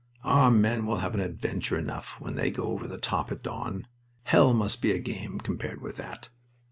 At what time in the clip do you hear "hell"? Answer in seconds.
4.23-4.51